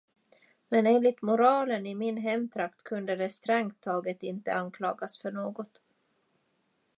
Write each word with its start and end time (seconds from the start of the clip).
Men 0.71 0.87
enligt 0.87 1.21
moralen 1.21 1.85
i 1.85 1.95
min 1.95 2.17
hemtrakt 2.17 2.83
kunde 2.83 3.15
de 3.15 3.29
strängt 3.29 3.81
taget 3.81 4.23
inte 4.23 4.53
anklagas 4.53 5.19
för 5.19 5.31
något. 5.31 5.79